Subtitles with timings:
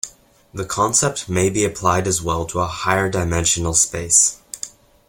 [0.51, 4.39] The concept may be applied as well to a higher-dimensional space.